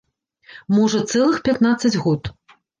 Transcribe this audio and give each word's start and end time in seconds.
Можа, 0.77 1.03
цэлых 1.13 1.39
пятнаццаць 1.51 1.95
год! 2.09 2.35